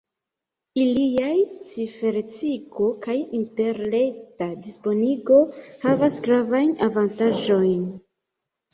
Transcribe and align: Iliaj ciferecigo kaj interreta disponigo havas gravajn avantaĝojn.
Iliaj 0.83 1.35
ciferecigo 1.73 2.89
kaj 3.05 3.15
interreta 3.41 4.51
disponigo 4.67 5.41
havas 5.87 6.21
gravajn 6.31 6.77
avantaĝojn. 6.91 7.91